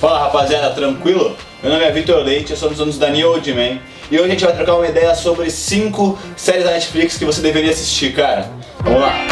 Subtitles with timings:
[0.00, 1.36] Fala rapaziada, tranquilo?
[1.62, 3.80] Meu nome é Vitor Leite, eu sou dos donos da New Old Man
[4.10, 7.42] e hoje a gente vai trocar uma ideia sobre 5 séries da Netflix que você
[7.42, 8.50] deveria assistir, cara.
[8.82, 9.29] Vamos lá!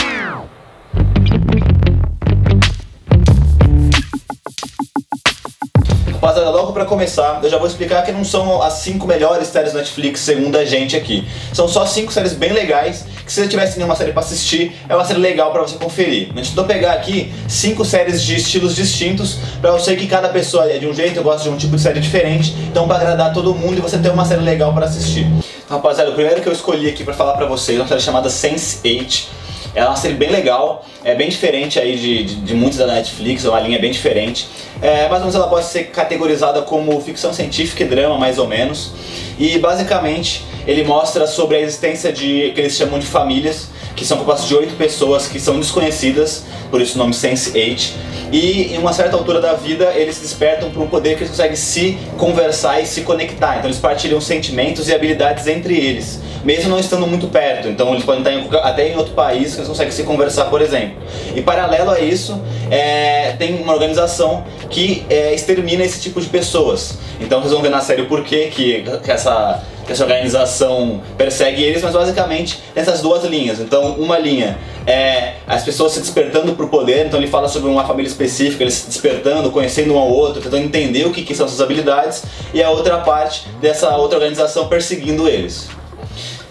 [6.21, 9.73] Rapaziada, logo pra começar, eu já vou explicar que não são as 5 melhores séries
[9.73, 11.25] da Netflix segundo a gente aqui.
[11.53, 14.97] São só 5 séries bem legais que se você tivesse nenhuma série pra assistir, é
[14.97, 16.31] uma série legal pra você conferir.
[16.35, 20.29] A gente tentou pegar aqui 5 séries de estilos distintos pra eu sei que cada
[20.29, 22.97] pessoa é de um jeito, eu gosto de um tipo de série diferente, então pra
[22.97, 25.25] agradar todo mundo e você ter uma série legal pra assistir.
[25.71, 28.29] Rapaziada, o primeiro que eu escolhi aqui pra falar pra vocês é uma série chamada
[28.29, 29.38] Sense8.
[29.75, 33.45] É uma série bem legal, é bem diferente aí de, de, de muitos da Netflix,
[33.45, 34.49] é uma linha bem diferente.
[34.81, 38.47] É, mais ou menos ela pode ser categorizada como ficção científica e drama, mais ou
[38.47, 38.93] menos.
[39.39, 44.17] E basicamente ele mostra sobre a existência de que eles chamam de famílias, que são
[44.19, 47.93] compostas de oito pessoas que são desconhecidas, por isso o nome Sense8.
[48.31, 51.31] E em uma certa altura da vida eles se despertam por um poder que eles
[51.31, 53.57] conseguem se conversar e se conectar.
[53.57, 57.69] Então eles partilham sentimentos e habilidades entre eles mesmo não estando muito perto.
[57.69, 60.97] Então eles podem estar em, até em outro país eles conseguem se conversar, por exemplo.
[61.35, 66.99] E paralelo a isso, é, tem uma organização que é, extermina esse tipo de pessoas.
[67.21, 71.83] Então vocês vão ver na série o porquê que, que essa essa organização persegue eles,
[71.83, 73.59] mas basicamente essas duas linhas.
[73.59, 77.71] Então, uma linha é as pessoas se despertando para o poder, então ele fala sobre
[77.71, 81.35] uma família específica, eles se despertando, conhecendo um ao outro, tentando entender o que, que
[81.35, 85.69] são suas habilidades, e a outra parte dessa outra organização perseguindo eles.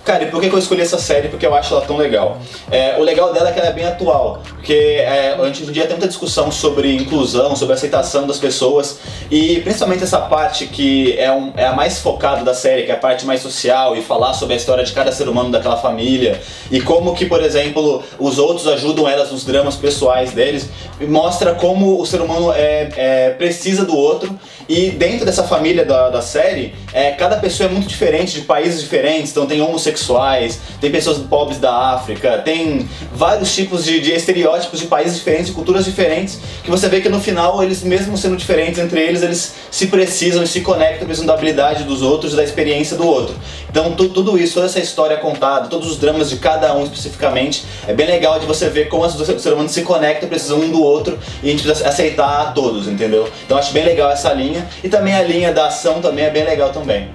[0.08, 1.27] Cara, e por que, eu escolhi essa série?
[1.27, 2.38] Porque eu acho ela tão legal.
[2.72, 5.83] É, o legal dela é que ela é bem atual, porque é, hoje em dia
[5.83, 11.30] tem muita discussão sobre inclusão, sobre aceitação das pessoas, e principalmente essa parte que é,
[11.30, 14.33] um, é a mais focada da série, que é a parte mais social, e falar
[14.33, 16.39] sobre a história de cada ser humano daquela família,
[16.72, 20.69] e como que, por exemplo, os outros ajudam elas nos dramas pessoais deles,
[21.02, 26.09] mostra como o ser humano é, é precisa do outro, e dentro dessa família da,
[26.09, 30.92] da série, é, cada pessoa é muito diferente, de países diferentes, então tem homossexuais tem
[30.92, 35.85] pessoas pobres da África, tem vários tipos de, de estereótipos de países diferentes, de culturas
[35.85, 39.88] diferentes, que você vê que no final eles, mesmo sendo diferentes entre eles, eles se
[39.88, 43.35] precisam e se conectam precisam da habilidade dos outros e da experiência do outro.
[43.78, 47.94] Então tudo isso, toda essa história contada, todos os dramas de cada um especificamente, é
[47.94, 51.20] bem legal de você ver como os seres humanos se conectam, precisam um do outro
[51.44, 53.30] e a gente precisa aceitar a todos, entendeu?
[53.46, 56.44] Então acho bem legal essa linha e também a linha da ação também é bem
[56.44, 57.12] legal também.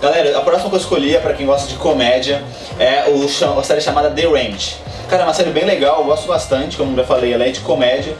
[0.00, 2.44] Galera, a próxima que eu escolhi é pra quem gosta de comédia,
[2.78, 4.76] é o, a série chamada The Range.
[5.10, 7.58] Cara, é uma série bem legal, eu gosto bastante, como já falei, ela é de
[7.58, 8.14] comédia.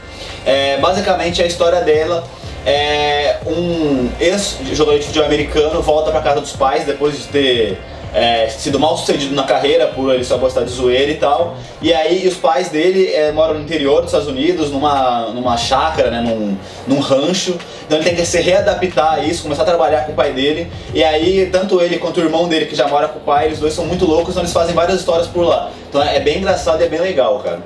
[0.45, 2.25] É, basicamente a história dela
[2.65, 7.79] é um ex-jogador de futebol americano volta pra casa dos pais depois de ter
[8.15, 11.57] é, sido mal sucedido na carreira por ele só gostar de zoeira e tal.
[11.81, 16.11] E aí os pais dele é, moram no interior dos Estados Unidos, numa, numa chácara,
[16.11, 16.57] né, num,
[16.87, 17.57] num rancho.
[17.87, 20.71] Então ele tem que se readaptar a isso, começar a trabalhar com o pai dele.
[20.95, 23.59] E aí, tanto ele quanto o irmão dele, que já mora com o pai, eles
[23.59, 25.71] dois são muito loucos, então eles fazem várias histórias por lá.
[25.89, 27.61] Então é bem engraçado e é bem legal, cara.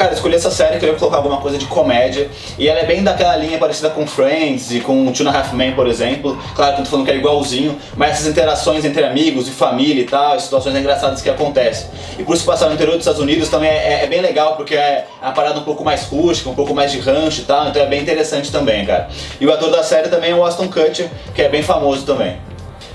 [0.00, 2.30] Cara, escolhi essa série, queria colocar alguma coisa de comédia.
[2.58, 5.52] E ela é bem daquela linha parecida com Friends e com Two and a Half
[5.52, 6.38] Men, por exemplo.
[6.54, 10.00] Claro que eu tô falando que é igualzinho, mas essas interações entre amigos e família
[10.00, 11.90] e tal, situações engraçadas que acontecem.
[12.18, 14.74] E por se passar no interior dos Estados Unidos também é, é, bem legal, porque
[14.74, 17.82] é uma parada um pouco mais rústica, um pouco mais de rancho e tal, então
[17.82, 19.10] é bem interessante também, cara.
[19.38, 22.38] E o ator da série também é o Aston Kutcher, que é bem famoso também.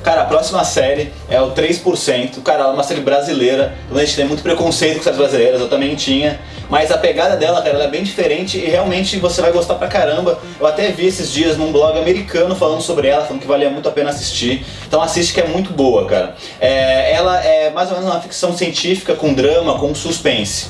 [0.06, 2.44] Cara, a próxima série é o 3%.
[2.44, 3.74] Cara, ela é uma série brasileira.
[3.88, 6.40] Então a gente tem muito preconceito com séries brasileiras, eu também tinha.
[6.70, 9.88] Mas a pegada dela, cara, ela é bem diferente e realmente você vai gostar pra
[9.88, 10.38] caramba.
[10.60, 13.90] Eu até vi esses dias num blog americano falando sobre ela, falando que valia muito
[13.90, 14.64] a pena assistir.
[14.88, 16.36] Então assiste que é muito boa, cara.
[16.62, 20.68] É, ela é mais ou menos uma ficção científica com drama, com suspense.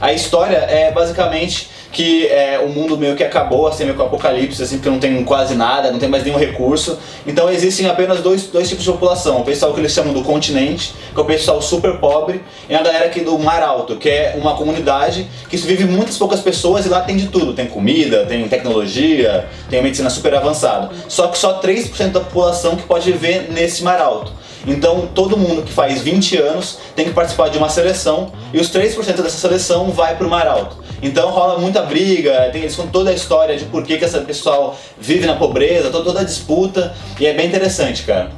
[0.00, 4.06] A história é basicamente que é, o mundo meio que acabou, assim, meio com o
[4.06, 6.98] apocalipse, assim, porque não tem quase nada, não tem mais nenhum recurso.
[7.26, 9.40] Então existem apenas dois, dois tipos de população.
[9.40, 12.82] O pessoal que eles chamam do continente, que é o pessoal super pobre, e a
[12.82, 16.88] galera aqui do Mar Alto, que é uma comunidade que vive muitas poucas pessoas e
[16.88, 17.52] lá tem de tudo.
[17.54, 20.90] Tem comida, tem tecnologia, tem medicina super avançada.
[21.08, 24.32] Só que só 3% da população que pode viver nesse Mar Alto.
[24.66, 28.70] Então todo mundo que faz 20 anos tem que participar de uma seleção e os
[28.70, 30.87] 3% dessa seleção vai para o Mar Alto.
[31.02, 34.18] Então rola muita briga, tem, eles contam toda a história de por que, que esse
[34.20, 38.30] pessoal vive na pobreza, toda a disputa, e é bem interessante, cara.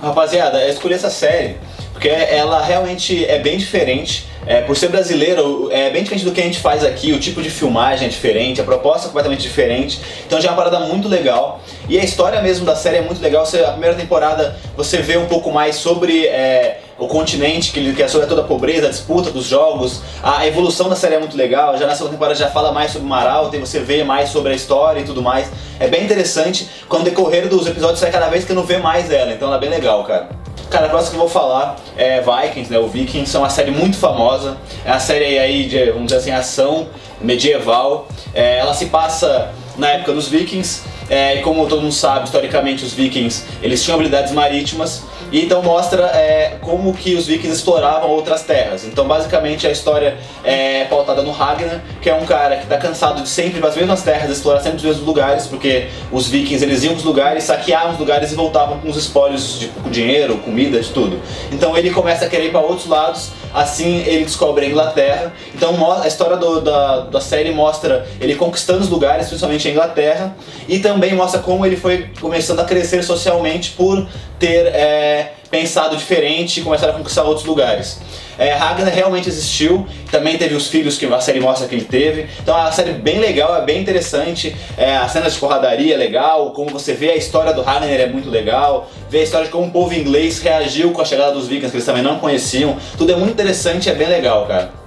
[0.00, 1.56] Rapaziada, eu escolhi essa série
[1.98, 4.28] porque ela realmente é bem diferente.
[4.46, 7.42] É, por ser brasileiro, é bem diferente do que a gente faz aqui, o tipo
[7.42, 11.08] de filmagem é diferente, a proposta é completamente diferente, então já é uma parada muito
[11.08, 11.60] legal.
[11.88, 13.44] E a história mesmo da série é muito legal.
[13.44, 18.02] Você, a primeira temporada você vê um pouco mais sobre é, o continente, que, que
[18.02, 21.36] é sobre toda a pobreza, a disputa dos jogos, a evolução da série é muito
[21.36, 24.52] legal, já na segunda temporada já fala mais sobre Maralta e você vê mais sobre
[24.52, 25.48] a história e tudo mais.
[25.78, 28.78] É bem interessante, com o decorrer dos episódios sai cada vez que eu não vê
[28.78, 30.28] mais ela, então ela é bem legal, cara.
[30.70, 32.78] Cara, a próxima que eu vou falar é Vikings, né?
[32.78, 34.58] O Vikings é uma série muito famosa.
[34.84, 36.88] É uma série aí de, vamos dizer assim, ação
[37.22, 38.06] medieval.
[38.34, 40.82] É, ela se passa na época dos Vikings.
[41.08, 46.04] É, como todo mundo sabe, historicamente os Vikings eles tinham habilidades marítimas e então mostra
[46.06, 48.84] é, como que os vikings exploravam outras terras.
[48.84, 53.22] Então basicamente a história é pautada no Ragnar, que é um cara que está cansado
[53.22, 56.94] de sempre as mesmas terras, explorar sempre os mesmos lugares, porque os vikings eles iam
[56.94, 60.88] os lugares, saqueavam os lugares e voltavam com os espólios de com dinheiro, comida, de
[60.90, 61.20] tudo.
[61.52, 65.32] Então ele começa a querer ir para outros lados, assim ele descobre a Inglaterra.
[65.54, 70.36] Então a história do, da, da série mostra ele conquistando os lugares, principalmente a Inglaterra,
[70.66, 74.06] e também mostra como ele foi começando a crescer socialmente por
[74.38, 78.00] ter é, pensado diferente e começar a conquistar outros lugares.
[78.38, 82.28] É, Ragnar realmente existiu, também teve os filhos que a série mostra que ele teve.
[82.40, 84.54] Então é uma série bem legal, é bem interessante.
[84.76, 88.06] É, as cenas de porradaria é legal, como você vê a história do Ragnar é
[88.06, 88.88] muito legal.
[89.10, 91.76] Ver a história de como o povo inglês reagiu com a chegada dos vikings, que
[91.76, 92.76] eles também não conheciam.
[92.96, 94.77] Tudo é muito interessante, é bem legal, cara.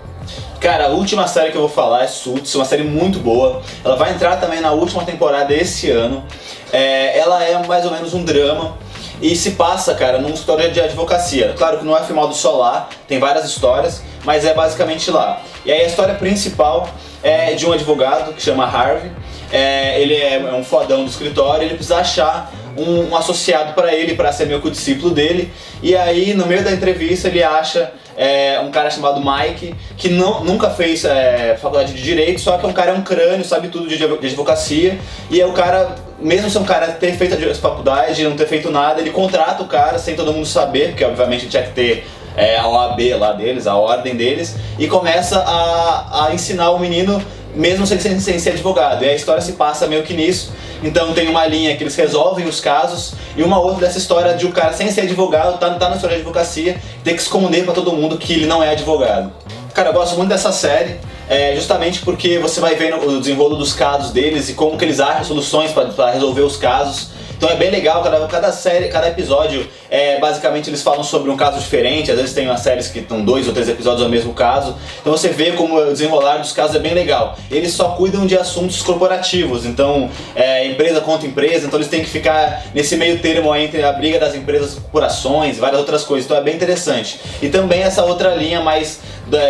[0.62, 3.64] Cara, a última série que eu vou falar é Suits, uma série muito boa.
[3.84, 6.24] Ela vai entrar também na última temporada esse ano.
[6.72, 8.78] É, ela é mais ou menos um drama
[9.20, 11.56] e se passa, cara, numa história de advocacia.
[11.58, 15.42] Claro que não é filmado só lá, tem várias histórias, mas é basicamente lá.
[15.66, 16.88] E aí a história principal
[17.24, 19.12] é de um advogado que chama Harvey.
[19.52, 23.94] É, ele é, é um fodão do escritório, ele precisa achar um, um associado para
[23.94, 25.52] ele, para ser meio que o discípulo dele.
[25.82, 30.44] E aí, no meio da entrevista, ele acha é, um cara chamado Mike, que não,
[30.44, 33.88] nunca fez é, faculdade de Direito, só que um cara é um crânio, sabe tudo
[33.88, 35.00] de, de advocacia.
[35.30, 38.70] E é o cara, mesmo se um cara ter feito a faculdade não ter feito
[38.70, 42.58] nada, ele contrata o cara sem todo mundo saber, porque obviamente tinha que ter é,
[42.58, 47.22] a OAB lá deles, a ordem deles, e começa a, a ensinar o menino
[47.56, 49.04] mesmo sem, sem, sem ser advogado.
[49.04, 50.52] E a história se passa meio que nisso.
[50.84, 54.48] Então tem uma linha que eles resolvem os casos e uma outra dessa história de
[54.48, 57.74] um cara sem ser advogado, tá, tá na história de advocacia, ter que esconder para
[57.74, 59.32] todo mundo que ele não é advogado.
[59.74, 61.00] Cara, eu gosto muito dessa série,
[61.30, 65.00] é, justamente porque você vai vendo o desenrolo dos casos deles e como que eles
[65.00, 67.10] acham soluções para resolver os casos.
[67.42, 71.36] Então é bem legal, cada, cada série, cada episódio, é, basicamente eles falam sobre um
[71.36, 74.32] caso diferente, às vezes tem umas séries que estão dois ou três episódios ao mesmo
[74.32, 74.76] caso.
[75.00, 77.36] Então você vê como o desenrolar dos casos é bem legal.
[77.50, 82.10] Eles só cuidam de assuntos corporativos, então é, empresa contra empresa, então eles têm que
[82.12, 86.26] ficar nesse meio termo entre a briga das empresas por ações, várias outras coisas.
[86.26, 87.20] Então é bem interessante.
[87.42, 89.00] E também essa outra linha mais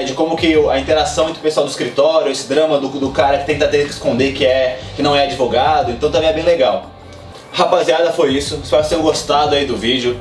[0.06, 3.40] de como que a interação entre o pessoal do escritório, esse drama do, do cara
[3.40, 6.46] que tenta ter que esconder que é que não é advogado, então também é bem
[6.46, 7.01] legal.
[7.54, 8.60] Rapaziada, foi isso.
[8.64, 10.18] Espero que tenham gostado aí do vídeo.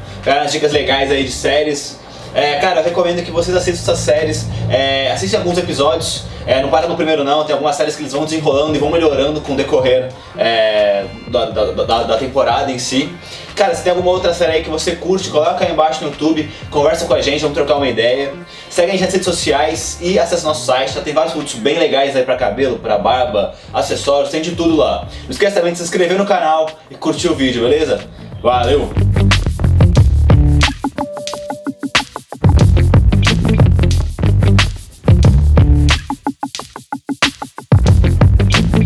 [0.51, 1.99] Dicas legais aí de séries.
[2.35, 6.87] É, cara, eu recomendo que vocês assistam essas séries, é, alguns episódios, é, não para
[6.87, 9.57] no primeiro não, tem algumas séries que eles vão desenrolando e vão melhorando com o
[9.57, 13.13] decorrer é, da, da, da, da, temporada em si.
[13.61, 16.51] Cara, se tem alguma outra série aí que você curte, coloca aí embaixo no YouTube,
[16.71, 18.33] conversa com a gente, vamos trocar uma ideia.
[18.71, 21.79] Segue a gente nas redes sociais e acesse nosso site, já tem vários produtos bem
[21.79, 25.07] legais aí pra cabelo, pra barba, acessórios, tem de tudo lá.
[25.25, 28.01] Não esqueça também de se inscrever no canal e curtir o vídeo, beleza?
[28.43, 28.89] Valeu!